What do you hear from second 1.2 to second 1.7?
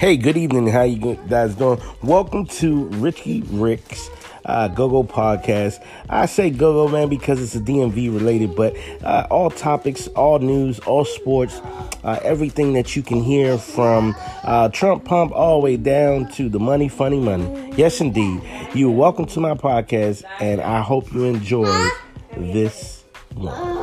guys